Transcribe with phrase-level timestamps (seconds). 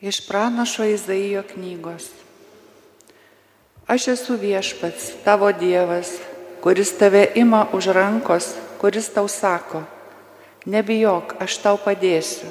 [0.00, 2.06] Iš pranašo Izaijo knygos.
[3.86, 6.14] Aš esu viešpats, tavo Dievas,
[6.64, 9.82] kuris tave ima už rankos, kuris tau sako,
[10.64, 12.48] nebijok, aš tau padėsiu.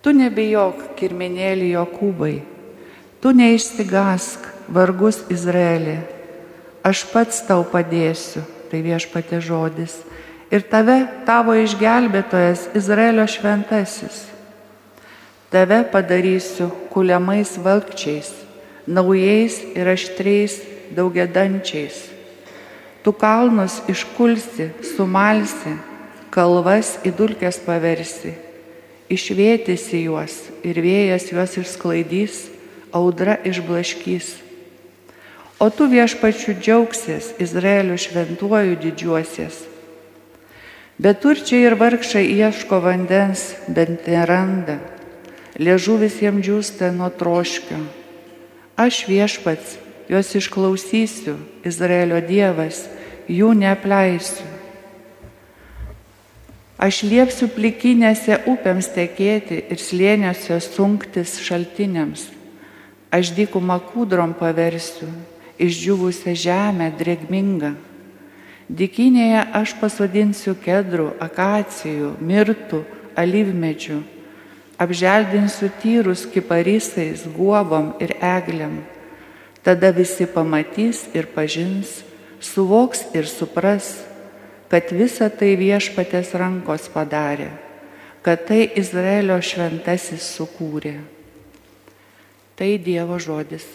[0.00, 2.40] Tu nebijok, kirminėlį Jokūbai,
[3.20, 6.00] tu neišsigask, vargus Izraelį,
[6.80, 8.40] aš pats tau padėsiu,
[8.72, 10.00] tai viešpatė žodis,
[10.48, 14.31] ir tave tavo išgelbėtojas Izraelio šventasis
[15.52, 18.32] Tave padarysiu kuliamais valkčiais,
[18.88, 20.54] naujais ir aštriais
[20.96, 22.08] daugiadančiais.
[23.04, 25.74] Tu kalnus iškulsi, sumalsi,
[26.32, 28.32] kalvas į dulkes paversi,
[29.12, 32.38] išvėtysi juos ir vėjas juos išsklaidys,
[32.88, 34.30] audra išblaškys.
[35.60, 39.60] O tu viešpačių džiaugsies, Izraelio šventuoju didžiuosies.
[40.96, 44.80] Bet turčiai ir vargšai ieško vandens, bent neranda
[45.58, 47.80] liežuvis jam džiūsta nuo troškio.
[48.76, 49.76] Aš viešpats
[50.08, 52.86] juos išklausysiu, Izraelio Dievas,
[53.28, 54.48] jų neapleisiu.
[56.82, 62.26] Aš liepsiu plikinėse upėms tekėti ir slėniuose sunktis šaltiniams.
[63.12, 65.06] Aš dykumą kūdrom paversiu,
[65.62, 67.74] išdžiūvusią žemę drėgmingą.
[68.72, 72.82] Dikinėje aš pasodinsiu kedrų, akacijų, mirtų,
[73.20, 74.00] alyvmedžių
[74.82, 78.80] apželdinsiu tyrus kiparysais, guobom ir egliam.
[79.62, 82.00] Tada visi pamatys ir pažins,
[82.42, 84.02] suvoks ir supras,
[84.72, 87.52] kad visa tai viešpatės rankos padarė,
[88.26, 90.96] kad tai Izraelio šventasis sukūrė.
[92.58, 93.66] Tai Dievo žodis.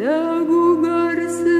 [0.00, 1.59] Te agugarse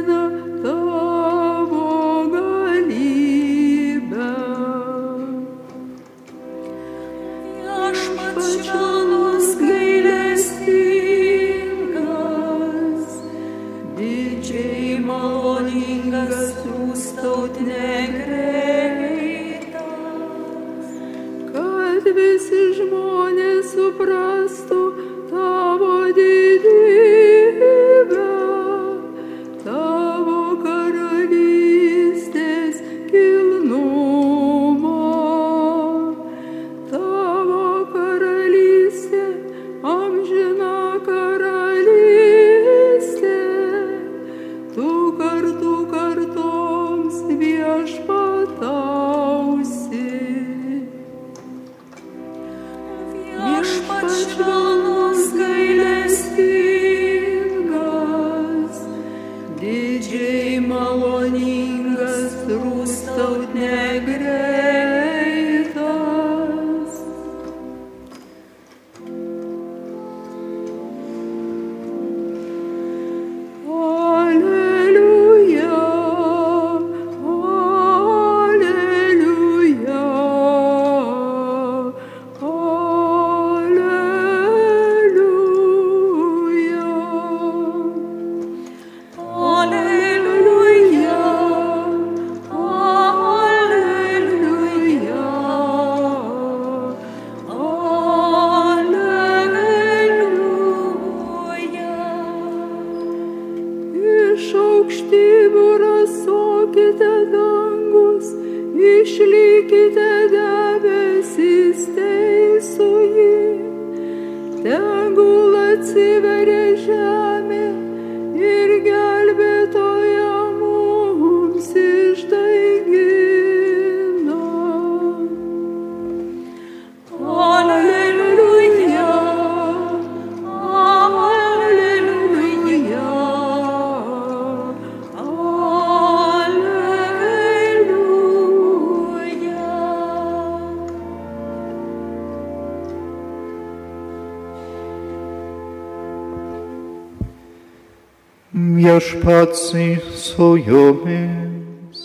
[148.81, 152.00] Viešpatsai su jumis.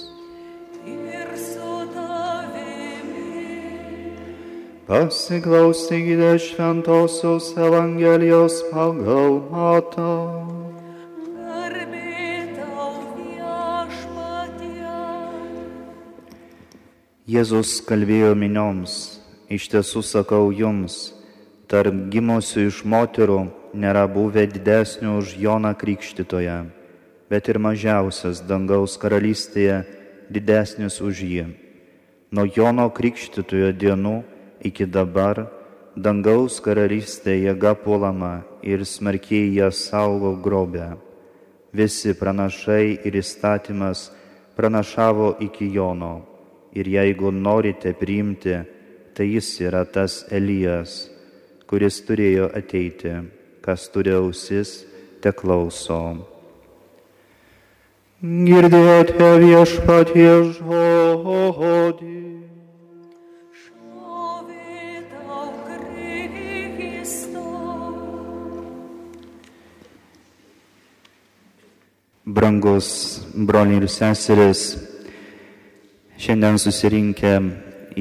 [0.86, 1.72] ir su.
[4.88, 10.12] Pasiklausykite šventosios Evangelijos pagal matą.
[17.26, 21.16] Jėzus kalbėjo minioms, iš tiesų sakau jums,
[21.68, 23.40] tarp gimusių iš moterų
[23.76, 26.58] nėra buvę didesnių už Joną Krikštytoje,
[27.30, 29.84] bet ir mažiausias dangaus karalystėje
[30.30, 31.46] didesnis už jį.
[32.32, 34.16] Nuo Jono Krikštytojo dienų
[34.66, 35.46] iki dabar
[35.96, 40.96] dangaus karalystė jėga puolama ir smarkiai ją saugo grobę.
[41.76, 44.10] Visi pranašai ir įstatymas
[44.56, 46.24] pranašavo iki Jono.
[46.76, 48.56] Ir jeigu norite priimti,
[49.16, 51.15] tai jis yra tas Elijas,
[51.70, 53.12] kuris turėjo ateiti,
[53.66, 54.84] kas turi ausis,
[55.22, 56.00] te klauso.
[58.22, 60.30] Girdėjote viešpatie
[60.60, 62.14] žodį.
[72.26, 72.88] Brangus
[73.38, 74.64] broliai ir seseris,
[76.20, 77.36] šiandien susirinkę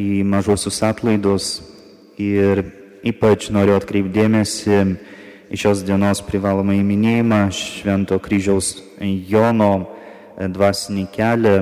[0.00, 1.50] į mažosius atlaidus
[2.18, 2.64] ir
[3.04, 4.80] ypač noriu atkreipdėmėsi
[5.52, 8.74] į šios dienos privalomą įminėjimą Švento kryžiaus
[9.28, 9.72] Jono
[10.38, 11.56] dvasinį kelią,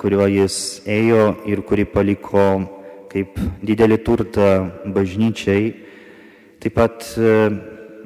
[0.00, 2.46] kuriuo jis ėjo ir kurį paliko
[3.12, 4.48] kaip didelį turtą
[4.94, 5.72] bažnyčiai.
[6.62, 7.32] Taip pat e,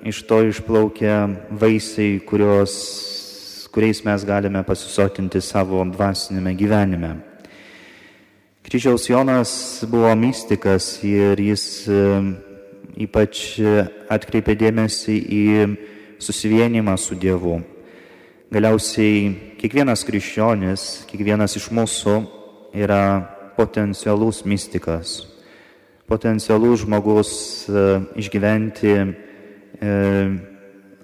[0.09, 1.19] iš to išplaukia
[1.51, 2.75] vaisiai, kurios,
[3.75, 7.13] kuriais mes galime pasisotinti savo dvasinėme gyvenime.
[8.67, 9.53] Kryžiaus Jonas
[9.87, 12.01] buvo mystikas ir jis e,
[12.97, 13.61] ypač
[14.13, 15.45] atkreipė dėmesį į
[16.23, 17.61] susivienimą su Dievu.
[18.53, 22.17] Galiausiai kiekvienas krikščionis, kiekvienas iš mūsų
[22.79, 23.03] yra
[23.57, 25.25] potencialus mystikas,
[26.07, 27.31] potencialus žmogus
[27.67, 27.87] e,
[28.23, 29.07] išgyventi e,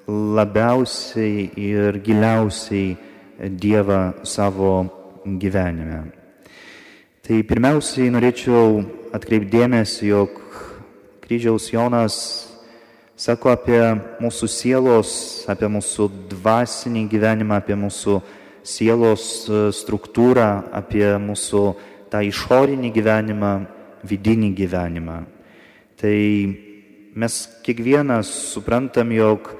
[0.06, 2.96] labiausiai ir giliausiai
[3.42, 4.84] Dievą savo
[5.26, 6.04] gyvenime.
[7.26, 8.84] Tai pirmiausiai norėčiau
[9.16, 10.41] atkreipdėmėsi, jog
[11.32, 12.14] kryžiaus Jonas
[13.16, 13.80] sako apie
[14.20, 15.12] mūsų sielos,
[15.48, 18.18] apie mūsų dvasinį gyvenimą, apie mūsų
[18.60, 21.62] sielos e, struktūrą, apie mūsų
[22.12, 23.54] tą išorinį gyvenimą,
[24.04, 25.16] vidinį gyvenimą.
[25.96, 26.20] Tai
[27.16, 29.54] mes kiekvienas suprantam, jog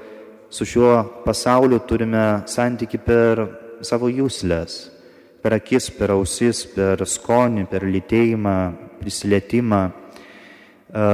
[0.53, 3.47] su šiuo pasauliu turime santyki per
[3.81, 4.77] savo jūslės,
[5.41, 8.57] per akis, per ausis, per skonį, per lytėjimą,
[9.01, 11.13] prisilietimą, e,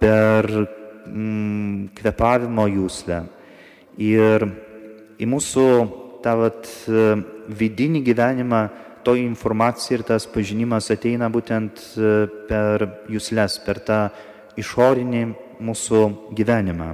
[0.00, 3.22] per mm, kvepavimo jūslę.
[3.98, 4.44] Ir
[5.18, 5.66] į mūsų
[6.22, 6.68] tą vat,
[7.48, 8.62] vidinį gyvenimą
[9.06, 11.80] to informacija ir tas pažinimas ateina būtent
[12.48, 14.00] per jūslės, per tą
[14.58, 15.22] išorinį
[15.64, 16.02] mūsų
[16.36, 16.90] gyvenimą.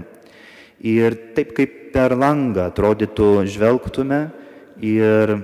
[0.84, 4.20] Ir taip kaip per langą atrodytų žvelgtume
[4.84, 5.34] ir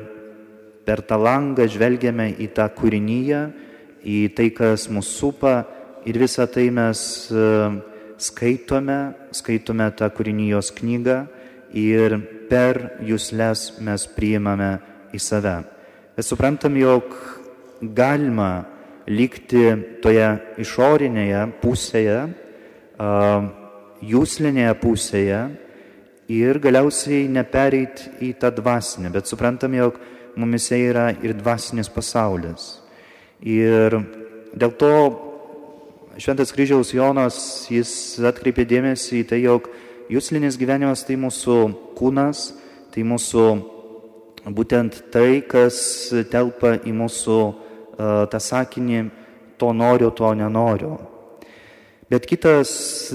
[0.84, 3.42] per tą langą žvelgiame į tą kūrinyje,
[4.00, 5.54] į tai, kas mūsų supa
[6.08, 7.00] ir visą tai mes
[8.20, 8.98] skaitome,
[9.32, 11.18] skaitome tą kūrinijos knygą
[11.76, 12.16] ir
[12.50, 14.72] per jūslės mes priimame
[15.14, 15.56] į save.
[16.16, 17.14] Bet suprantam, jog
[17.80, 18.66] galima
[19.10, 19.64] likti
[20.02, 20.28] toje
[20.60, 22.18] išorinėje pusėje,
[24.10, 25.40] jūslinėje pusėje
[26.30, 29.98] ir galiausiai nepereit į tą dvasinę, bet suprantam, jog
[30.38, 32.76] mumise yra ir dvasinis pasaulis.
[33.40, 33.96] Ir
[34.52, 34.92] dėl to
[36.20, 37.36] Šventas kryžiaus Jonas,
[37.72, 37.90] jis
[38.28, 39.70] atkreipė dėmesį į tai, jog
[40.12, 41.54] jūslinis gyvenimas tai mūsų
[41.96, 42.42] kūnas,
[42.92, 43.44] tai mūsų
[44.52, 45.78] būtent tai, kas
[46.28, 47.54] telpa į mūsų uh,
[48.28, 48.98] tą sakinį,
[49.56, 50.98] to noriu, to nenoriu.
[52.12, 52.74] Bet kitas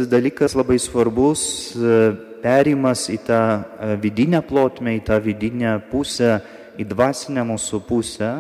[0.10, 1.44] dalykas labai svarbus,
[1.78, 6.40] uh, perimas į tą uh, vidinę plotmę, į tą vidinę pusę,
[6.82, 8.32] į dvasinę mūsų pusę,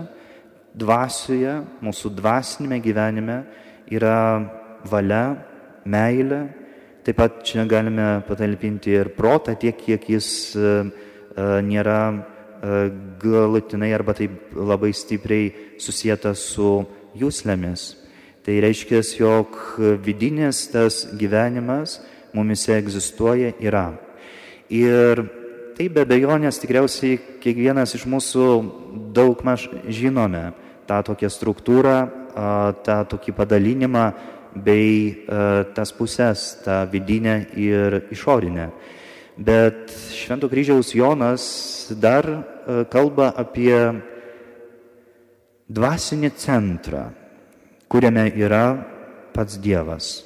[0.74, 3.38] dvasioje, mūsų dvasinėme gyvenime
[3.92, 4.20] yra
[4.90, 5.36] valia,
[5.86, 6.42] meilė.
[7.06, 10.28] Taip pat čia galime patalpinti ir protą tiek, kiek jis
[10.58, 12.80] e, e, nėra e,
[13.22, 16.80] galutinai arba taip labai stipriai susijęta su
[17.18, 17.86] jūslėmis.
[18.46, 19.56] Tai reiškia, jog
[20.06, 22.00] vidinis tas gyvenimas
[22.34, 23.88] mumise egzistuoja, yra.
[24.70, 25.22] Ir
[25.78, 28.46] tai be bejonės tikriausiai kiekvienas iš mūsų
[29.14, 30.52] daug maž žinome
[30.90, 32.25] tą tokią struktūrą,
[32.86, 34.06] tą tokį padalinimą
[34.56, 35.26] bei
[35.76, 38.70] tas pusės, tą vidinę ir išorinę.
[39.36, 41.44] Bet Švento kryžiaus Jonas
[41.92, 43.76] dar e, kalba apie
[45.68, 47.10] dvasinį centrą,
[47.92, 48.80] kuriame yra
[49.36, 50.24] pats Dievas.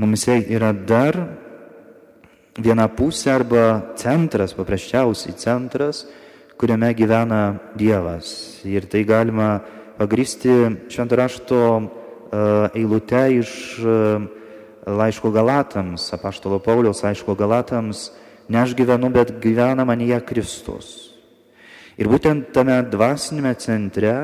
[0.00, 1.18] Mumise yra dar
[2.56, 6.06] viena pusė arba centras, paprasčiausiai centras,
[6.56, 8.64] kuriame gyvena Dievas.
[8.64, 9.58] Ir tai galima
[10.02, 10.50] pagristi
[10.90, 11.82] šventarašto e,
[12.80, 13.92] eilute iš e,
[14.90, 18.08] laiško Galatams, apaštalo Pauliaus laiško Galatams,
[18.48, 20.88] ne aš gyvenu, bet gyvena manyje Kristus.
[21.94, 24.14] Ir būtent tame dvasinėme centre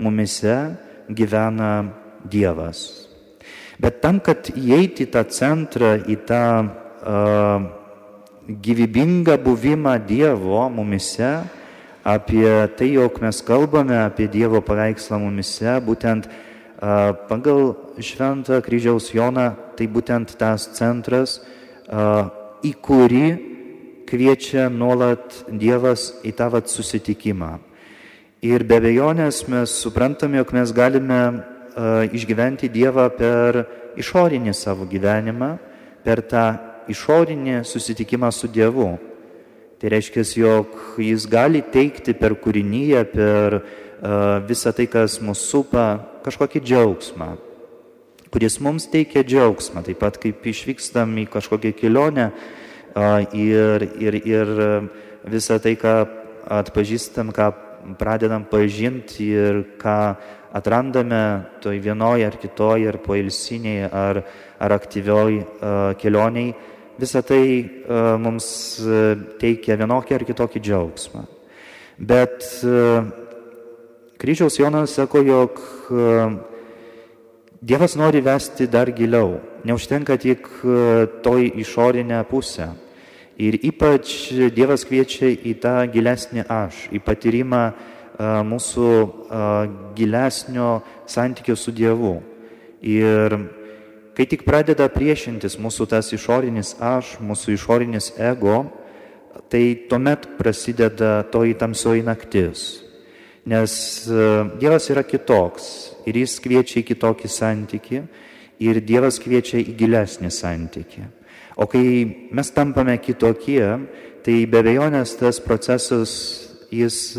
[0.00, 0.56] mumise
[1.12, 1.84] gyvena
[2.24, 2.80] Dievas.
[3.76, 7.66] Bet tam, kad įeiti į tą centrą, į tą uh,
[8.48, 11.34] gyvybingą buvimą Dievo mumise,
[12.06, 12.46] apie
[12.78, 16.28] tai, jog mes kalbame apie Dievo paveikslą mumise, būtent
[17.26, 21.40] pagal Šventą kryžiaus Joną, tai būtent tas centras,
[22.62, 23.26] į kurį
[24.06, 27.56] kviečia nuolat Dievas į tą vat susitikimą.
[28.46, 31.20] Ir be abejonės mes suprantame, jog mes galime
[32.14, 33.64] išgyventi Dievą per
[33.98, 35.56] išorinį savo gyvenimą,
[36.06, 36.46] per tą
[36.86, 38.92] išorinį susitikimą su Dievu.
[39.76, 45.86] Tai reiškia, jog Jis gali teikti per kūrinyje, per uh, visą tai, kas mūsų supa,
[46.24, 47.34] kažkokį džiaugsmą,
[48.32, 54.54] kuris mums teikia džiaugsmą, taip pat kaip išvykstam į kažkokią kelionę uh, ir, ir, ir
[55.28, 55.98] visą tai, ką
[56.56, 57.50] atpažįstam, ką
[58.00, 59.98] pradedam pažinti ir ką
[60.56, 61.20] atrandame
[61.60, 64.22] toj vienoj ar kitoj, ar poilsiniai, ar,
[64.56, 66.56] ar aktyvioj uh, kelioniai,
[67.00, 68.46] visa tai uh, mums
[69.40, 71.24] teikia vienokį ar kitokį džiaugsmą.
[71.96, 73.08] Bet uh,
[74.20, 75.60] kryžiaus Jonas sako, jog
[77.66, 80.44] Dievas nori vesti dar giliau, neužtenka tik
[81.24, 82.68] toj išorinę pusę.
[83.42, 87.62] Ir ypač Dievas kviečia į tą gilesnį aš, į patyrimą
[88.46, 88.90] mūsų
[89.96, 90.70] gilesnio
[91.08, 92.20] santykio su Dievu.
[92.80, 93.34] Ir
[94.16, 98.64] kai tik pradeda priešintis mūsų tas išorinis aš, mūsų išorinis ego,
[99.52, 102.64] tai tuomet prasideda toji tamsioji naktis.
[103.46, 103.74] Nes
[104.58, 105.68] Dievas yra kitoks
[106.08, 108.00] ir jis kviečia į kitokį santyki
[108.64, 111.04] ir Dievas kviečia į gilesnį santyki.
[111.56, 111.84] O kai
[112.34, 113.62] mes tampame kitokie,
[114.26, 116.10] tai be abejonės tas procesas
[116.74, 117.14] jis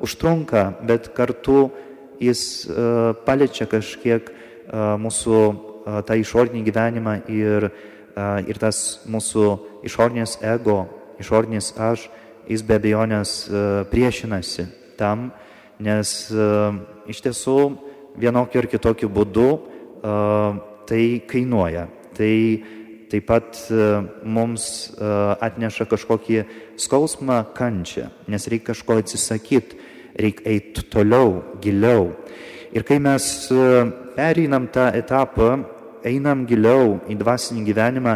[0.00, 1.70] užtrunka, bet kartu
[2.20, 2.74] jis e,
[3.24, 4.32] paliečia kažkiek e,
[5.00, 5.69] mūsų e,
[6.06, 7.68] tą išorinį gyvenimą ir,
[8.46, 9.46] ir tas mūsų
[9.86, 10.84] išorinis ego,
[11.20, 12.08] išorinis aš,
[12.50, 13.34] jis be abejonės
[13.92, 14.66] priešinasi
[14.98, 15.30] tam,
[15.80, 16.32] nes
[17.10, 17.56] iš tiesų
[18.20, 19.48] vienokiu ir kitokiu būdu
[20.88, 21.86] tai kainuoja.
[22.16, 22.34] Tai
[23.10, 23.60] taip pat
[24.26, 24.64] mums
[25.00, 26.42] atneša kažkokį
[26.80, 32.10] skausmą, kančią, nes reikia kažko atsisakyti reikia eiti toliau, giliau.
[32.74, 33.24] Ir kai mes
[34.16, 35.64] pereinam tą etapą,
[36.06, 38.14] einam giliau į dvasinį gyvenimą,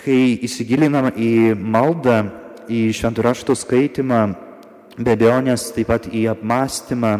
[0.00, 2.18] kai įsigilinam į maldą,
[2.68, 4.20] į šventuraštų skaitimą,
[4.98, 7.14] be abejonės taip pat į apmąstymą,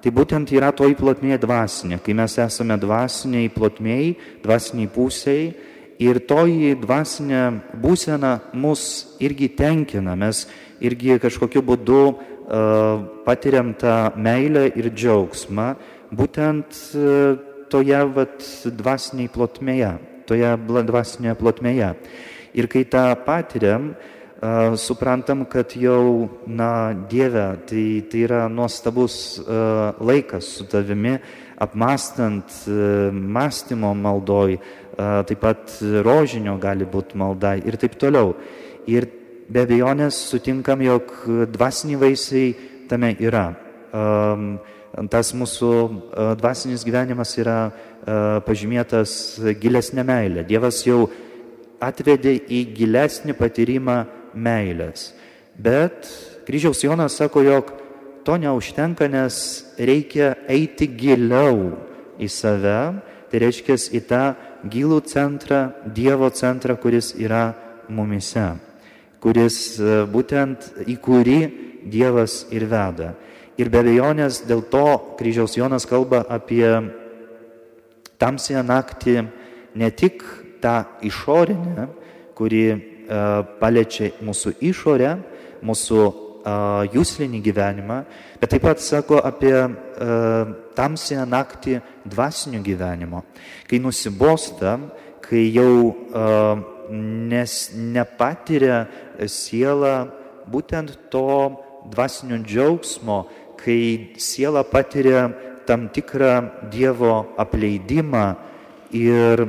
[0.00, 4.14] tai būtent yra toj plotmėje dvasinė, kai mes esame dvasiniai plotmėjai,
[4.44, 5.50] dvasiniai pusiai
[6.00, 7.42] ir toji dvasinė
[7.82, 10.46] būsena mus irgi tenkina, mes
[10.80, 12.02] irgi kažkokiu būdu
[13.26, 15.74] patiriam tą meilę ir džiaugsmą
[16.10, 16.78] būtent
[17.70, 19.92] toje vat, dvasiniai plotmėje,
[20.28, 20.54] toje
[20.90, 21.92] dvasinėje plotmėje.
[22.58, 23.92] Ir kai tą patiriam,
[24.80, 29.40] suprantam, kad jau, na, Dieve, tai, tai yra nuostabus
[30.00, 31.18] laikas su tavimi,
[31.60, 32.64] apmastant
[33.12, 34.56] mąstymo maldoj,
[34.96, 38.34] taip pat rožinio gali būti malda ir taip toliau.
[38.88, 39.06] Ir
[39.50, 41.12] be abejonės sutinkam, jog
[41.52, 42.50] dvasiniai vaisiai
[42.88, 43.50] tame yra.
[45.10, 45.72] Tas mūsų
[46.40, 47.70] dvasinis gyvenimas yra
[48.46, 49.12] pažymėtas
[49.60, 50.44] gilesnė meilė.
[50.48, 51.04] Dievas jau
[51.80, 53.98] atvedė į gilesnį patyrimą
[54.34, 55.12] meilės.
[55.54, 56.08] Bet
[56.48, 57.70] kryžiaus Jonas sako, jog
[58.26, 59.36] to neužtenka, nes
[59.78, 61.76] reikia eiti giliau
[62.20, 62.80] į save,
[63.30, 64.24] tai reiškia į tą
[64.70, 67.52] gilų centrą, Dievo centrą, kuris yra
[67.88, 68.48] mumise
[69.20, 71.40] kuris e, būtent į kurį
[71.90, 73.14] Dievas ir veda.
[73.58, 74.86] Ir be abejonės dėl to
[75.18, 76.64] kryžiaus Jonas kalba apie
[78.20, 79.24] tamsią naktį
[79.74, 80.22] ne tik
[80.62, 81.88] tą išorinę,
[82.36, 82.80] kuri uh,
[83.60, 85.14] paliečia mūsų išorę,
[85.64, 88.00] mūsų uh, jūslinį gyvenimą,
[88.40, 93.24] bet taip pat sako apie uh, tamsią naktį dvasinio gyvenimo.
[93.68, 94.76] Kai nusibosta,
[95.24, 98.84] kai jau uh, nes nepatiria
[99.30, 100.08] siela
[100.50, 101.26] būtent to
[101.90, 103.24] dvasinio džiaugsmo,
[103.60, 105.28] kai siela patiria
[105.68, 108.34] tam tikrą Dievo apleidimą
[108.90, 109.46] ir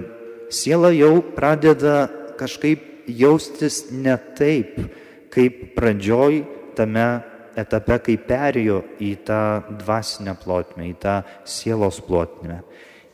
[0.51, 4.77] siela jau pradeda kažkaip jaustis ne taip,
[5.31, 6.43] kaip pradžioj
[6.77, 7.07] tame
[7.57, 9.41] etape, kai perėjo į tą
[9.81, 11.15] dvasinę plotmę, į tą
[11.47, 12.61] sielos plotmę.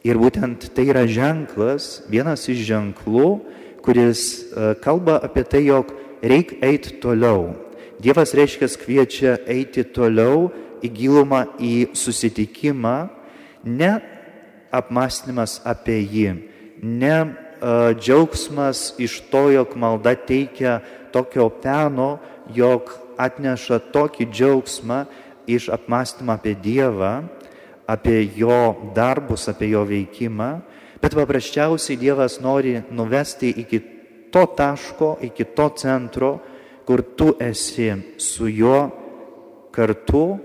[0.06, 3.30] Ir būtent tai yra ženklas, vienas iš ženklų,
[3.84, 5.90] kuris e, kalba apie tai, jog
[6.22, 7.56] reikia eiti toliau.
[8.04, 10.52] Dievas reiškia kviečia eiti toliau
[10.84, 12.96] į gilumą, į susitikimą,
[13.64, 13.92] ne
[14.74, 16.30] apmąstymas apie jį,
[16.84, 20.80] ne uh, džiaugsmas iš to, jog malda teikia
[21.14, 22.18] tokio peno,
[22.54, 25.06] jog atneša tokį džiaugsmą
[25.48, 27.28] iš apmąstymą apie Dievą,
[27.88, 30.50] apie jo darbus, apie jo veikimą,
[31.02, 33.80] bet paprasčiausiai Dievas nori nuvesti iki
[34.32, 36.38] to taško, iki to centro,
[36.86, 38.92] kur tu esi su juo
[39.72, 40.38] kartu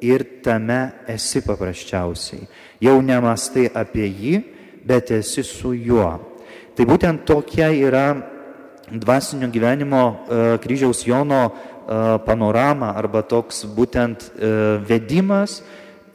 [0.00, 2.46] ir tame esi paprasčiausiai.
[2.80, 4.34] Jau nemastai apie jį,
[4.86, 6.10] bet esi su juo.
[6.76, 8.06] Tai būtent tokia yra
[8.90, 11.52] dvasinio gyvenimo e, kryžiaus Jono e,
[12.24, 14.52] panorama arba toks būtent e,
[14.88, 15.60] vedimas,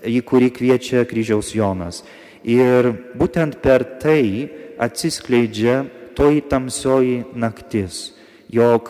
[0.04, 2.02] į kurį kviečia kryžiaus Jonas.
[2.44, 4.50] Ir būtent per tai
[4.82, 5.84] atsiskleidžia
[6.18, 8.12] toji tamsioji naktis,
[8.52, 8.90] jog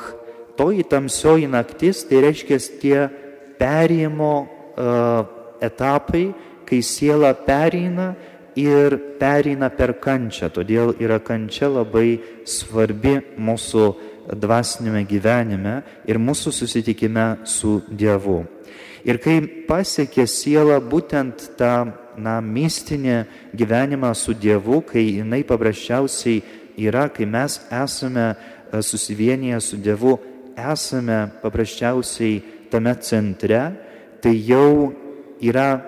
[0.57, 2.97] toji tamsioji naktis tai reiškia tie
[3.59, 4.33] perėjimo
[4.77, 6.25] etapai,
[6.65, 8.13] kai siela pereina
[8.55, 10.49] ir pereina per kančią.
[10.53, 13.85] Todėl yra kančia labai svarbi mūsų
[14.39, 18.43] dvasinėme gyvenime ir mūsų susitikime su Dievu.
[19.03, 21.73] Ir kai pasiekė siela būtent tą
[22.17, 23.23] na, mistinį
[23.57, 26.41] gyvenimą su Dievu, kai jinai paprasčiausiai
[26.79, 28.35] yra, kai mes esame e,
[28.81, 30.15] susivienyje su Dievu,
[30.55, 33.61] esame paprasčiausiai tame centre,
[34.23, 34.93] tai jau
[35.43, 35.81] yra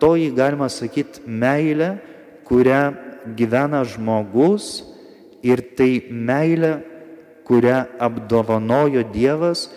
[0.00, 1.94] toji, galima sakyti, meilė,
[2.48, 2.82] kurią
[3.36, 4.82] gyvena žmogus
[5.44, 6.78] ir tai meilė,
[7.44, 9.68] kurią apdovanojo Dievas,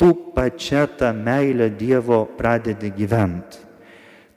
[0.00, 3.60] tu pačia tą meilę Dievo pradedi gyventi.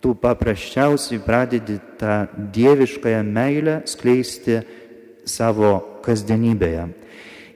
[0.03, 4.59] Tu paprasčiausiai pradedi tą dieviškąją meilę skleisti
[5.25, 6.83] savo kasdienybėje.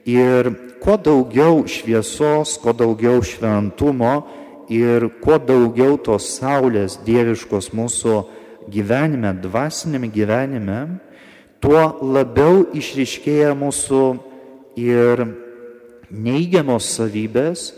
[0.10, 0.50] Ir
[0.82, 4.16] kuo daugiau šviesos, kuo daugiau šventumo,
[4.69, 8.17] ir kuo daugiau tos saulės dieviškos mūsų
[8.71, 10.80] gyvenime, dvasinėme gyvenime,
[11.62, 14.04] tuo labiau išriškėja mūsų
[14.82, 15.26] ir
[16.12, 17.71] neigiamos savybės,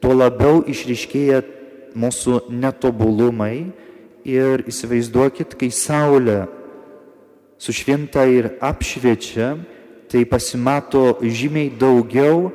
[0.00, 1.42] tuo labiau išriškėja
[1.96, 3.72] mūsų netobulumai.
[4.26, 6.48] Ir įsivaizduokit, kai saulė
[7.62, 9.52] sušvinta ir apšviečia,
[10.10, 12.50] tai pasimato žymiai daugiau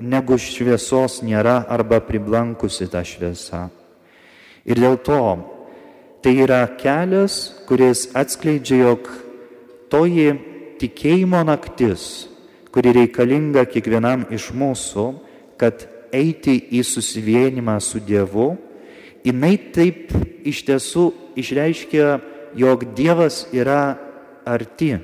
[0.00, 3.66] negu šviesos nėra arba priblankusi ta šviesa.
[4.66, 5.20] Ir dėl to
[6.24, 9.10] tai yra kelias, kuris atskleidžia, jog
[9.92, 10.32] toji
[10.80, 12.26] tikėjimo naktis,
[12.74, 15.06] kuri reikalinga kiekvienam iš mūsų,
[15.56, 18.56] kad eiti į susivienimą su Dievu,
[19.24, 20.12] jinai taip
[20.46, 21.06] iš tiesų
[21.38, 22.08] išreiškia,
[22.58, 23.96] jog Dievas yra
[24.46, 24.96] arti.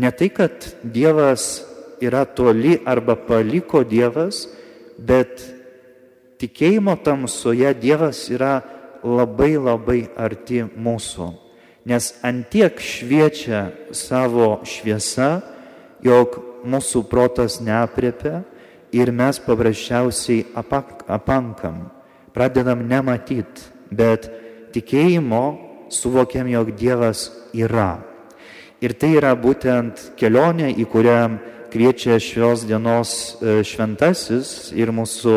[0.00, 1.62] Ne tai, kad Dievas
[2.04, 4.44] yra toli arba paliko Dievas,
[4.98, 5.42] bet
[6.40, 8.58] tikėjimo tamsoje Dievas yra
[9.04, 11.30] labai labai arti mūsų.
[11.84, 15.42] Nes antiek šviečia savo šviesa,
[16.04, 18.40] jog mūsų protas neapriepia
[18.94, 21.90] ir mes paprasčiausiai apankam,
[22.32, 24.30] pradedam nematyti, bet
[24.72, 25.44] tikėjimo
[25.92, 27.98] suvokiam, jog Dievas yra.
[28.82, 31.20] Ir tai yra būtent kelionė, į kurią
[31.74, 35.34] kviečia šios dienos e, šventasis ir mūsų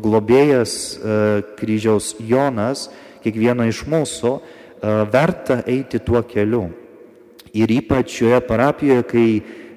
[0.00, 1.16] globėjas e,
[1.58, 2.86] kryžiaus Jonas,
[3.20, 6.70] kiekvieno iš mūsų, e, verta eiti tuo keliu.
[7.52, 9.28] Ir ypač šioje parapijoje, kai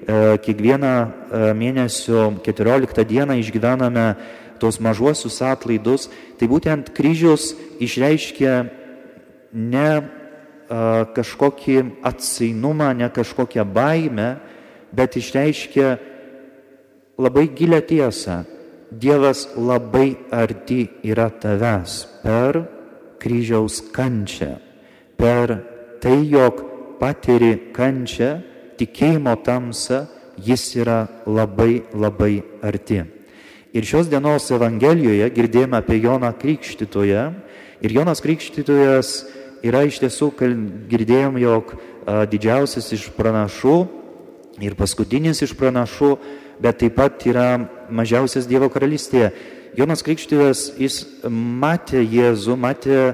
[0.08, 0.90] kiekvieną
[1.52, 4.06] mėnesio 14 dieną išgyvename
[4.58, 6.08] tos mažuosius atlaidus,
[6.40, 7.52] tai būtent kryžius
[7.84, 8.54] išreiškia
[9.52, 9.90] ne
[11.12, 11.76] kažkokį
[12.08, 14.30] atsainumą, ne kažkokią baimę,
[14.92, 15.96] bet išreiškia
[17.18, 18.44] labai gilę tiesą.
[18.88, 22.62] Dievas labai arti yra tavęs per
[23.20, 24.56] kryžiaus kančią,
[25.18, 25.58] per
[26.00, 26.62] tai, jog
[26.96, 28.38] patiri kančią,
[28.80, 30.06] tikėjimo tamsą,
[30.40, 33.02] jis yra labai labai arti.
[33.76, 37.26] Ir šios dienos Evangelijoje girdėjome apie Joną Krikštytoje.
[37.84, 39.10] Ir Jonas Krikštytojas
[39.60, 40.30] yra iš tiesų,
[40.88, 41.74] girdėjom, jog
[42.32, 43.76] didžiausias iš pranašų
[44.64, 46.16] ir paskutinis iš pranašų,
[46.62, 47.48] bet taip pat yra
[47.90, 49.30] mažiausias Dievo karalystėje.
[49.78, 53.12] Jonas Krikštyvas, jis matė Jėzų, matė e,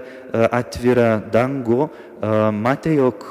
[0.48, 3.26] atvirą dangų, e, matė, jog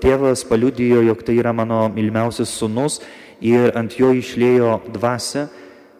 [0.00, 3.02] tėvas paliudijo, jog tai yra mano mylimiausias sunus
[3.44, 5.48] ir ant jo išlėjo dvasia,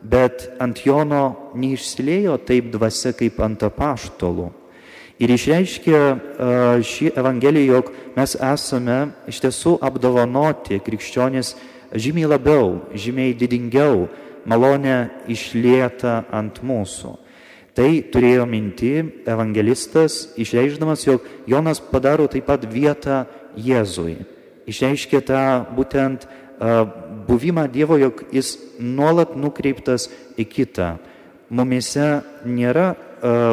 [0.00, 4.48] bet ant Jono neišsilėjo taip dvasia kaip ant apaštalų.
[5.18, 6.16] Ir išreiškia e,
[6.86, 8.98] šį evangeliją, jog mes esame
[9.30, 11.56] iš tiesų apdovanoti krikščionys
[11.90, 14.06] žymiai labiau, žymiai didingiau,
[14.48, 17.16] malonė išlieta ant mūsų.
[17.74, 18.92] Tai turėjo minti
[19.26, 23.24] evangelistas, išreišdamas, jog Jonas padaro taip pat vietą
[23.58, 24.16] Jėzui.
[24.66, 25.42] Išreiškia tą
[25.76, 26.82] būtent uh,
[27.28, 30.88] buvimą Dievo, jog jis nuolat nukreiptas į kitą.
[31.54, 32.96] Mumise nėra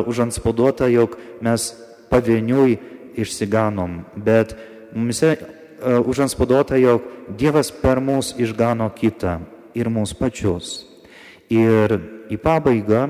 [0.08, 1.72] užanspauduota, jog mes
[2.10, 2.78] pavieniui
[3.16, 4.56] išsiganom, bet
[4.94, 7.02] mumise uh, užanspauduota, jog
[7.38, 9.40] Dievas per mus išgano kitą
[9.76, 10.74] ir mūsų pačius.
[11.50, 11.98] Ir
[12.30, 13.08] į pabaigą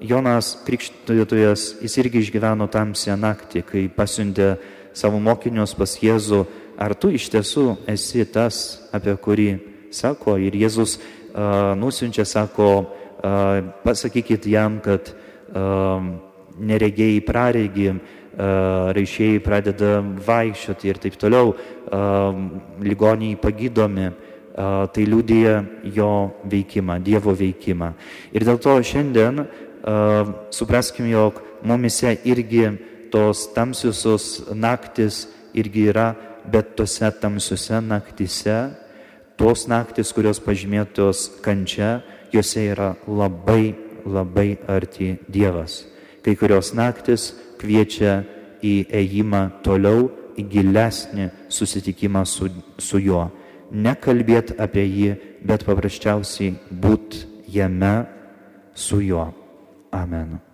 [0.00, 4.54] Jonas Krikštytojas, jis irgi išgyveno tamsią naktį, kai pasiuntė
[4.96, 6.44] savo mokinius pas Jėzų,
[6.78, 9.50] ar tu iš tiesų esi tas, apie kurį
[9.90, 10.36] sako.
[10.38, 20.00] Ir Jėzus uh, nusiunčia, sako, uh, pasakykit jam, kad uh, neregėjai praregi, uh, raišiai pradeda
[20.02, 22.40] vaikščioti ir taip toliau, uh,
[22.82, 24.12] ligoniai pagydomi.
[24.56, 25.56] Tai liūdėja
[25.92, 26.10] jo
[26.48, 27.90] veikimą, Dievo veikimą.
[28.32, 29.42] Ir dėl to šiandien
[30.48, 32.70] supraskim, jog mumise irgi
[33.12, 36.14] tos tamsiusios naktis irgi yra,
[36.48, 38.56] bet tose tamsiuose naktise,
[39.36, 42.00] tos naktis, kurios pažymėtos kančia,
[42.32, 43.74] juose yra labai,
[44.06, 45.84] labai arti Dievas.
[46.22, 48.22] Kai kurios naktis kviečia
[48.64, 53.26] į ėjimą toliau, į gilesnį susitikimą su, su juo.
[53.72, 55.14] Nekalbėti apie jį,
[55.46, 57.94] bet paprasčiausiai būt jame
[58.74, 59.30] su juo.
[59.94, 60.45] Amen.